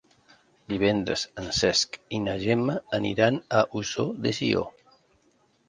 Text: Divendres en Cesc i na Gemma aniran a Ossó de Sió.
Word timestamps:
Divendres 0.71 1.25
en 1.41 1.51
Cesc 1.57 1.99
i 2.19 2.21
na 2.25 2.35
Gemma 2.45 2.79
aniran 3.01 3.39
a 3.61 3.63
Ossó 3.83 4.09
de 4.27 4.37
Sió. 4.43 4.67